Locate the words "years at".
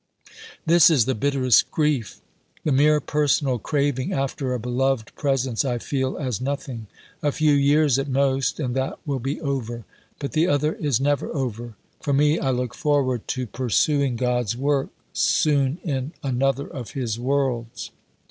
7.53-8.07